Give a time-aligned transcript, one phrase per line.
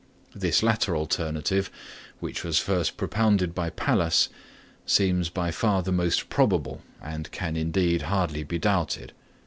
[0.33, 1.69] This latter alternative,
[2.19, 4.29] which was first propounded by Pallas,
[4.83, 9.13] seems by far the most probable, and can, indeed, hardly be doubted.